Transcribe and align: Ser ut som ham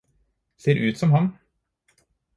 Ser 0.57 0.75
ut 0.87 0.97
som 0.97 1.11
ham 1.13 1.27